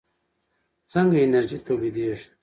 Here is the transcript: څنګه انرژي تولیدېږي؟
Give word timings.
څنګه 0.91 1.17
انرژي 1.25 1.57
تولیدېږي؟ 1.65 2.27